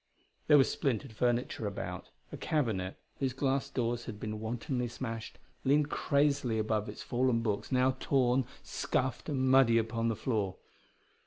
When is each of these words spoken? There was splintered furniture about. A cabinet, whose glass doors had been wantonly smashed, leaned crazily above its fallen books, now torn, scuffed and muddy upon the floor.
There 0.47 0.57
was 0.57 0.67
splintered 0.71 1.13
furniture 1.13 1.67
about. 1.67 2.09
A 2.31 2.35
cabinet, 2.37 2.97
whose 3.19 3.33
glass 3.33 3.69
doors 3.69 4.05
had 4.05 4.19
been 4.19 4.39
wantonly 4.39 4.87
smashed, 4.87 5.37
leaned 5.63 5.91
crazily 5.91 6.57
above 6.57 6.89
its 6.89 7.03
fallen 7.03 7.41
books, 7.43 7.71
now 7.71 7.95
torn, 7.99 8.45
scuffed 8.63 9.29
and 9.29 9.47
muddy 9.47 9.77
upon 9.77 10.07
the 10.07 10.15
floor. 10.15 10.55